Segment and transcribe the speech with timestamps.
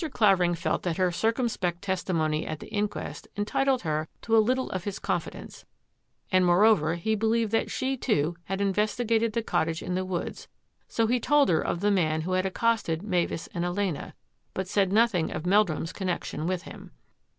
[0.13, 4.67] Clavering felt that her circumspect testi mony at the inquest entitled her to a little
[4.71, 5.63] of his confidence,
[6.31, 10.47] and, moreover, he believed that she, too, had investigated the cottage in the woods,
[10.87, 14.15] so he told her of the man who had accosted Mavis and Elena,
[14.55, 16.89] but said nothing of Meldnmi's connection with him.